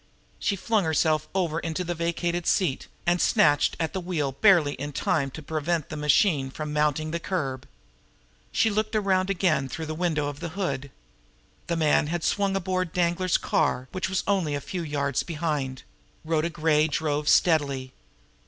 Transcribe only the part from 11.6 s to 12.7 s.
The man had swung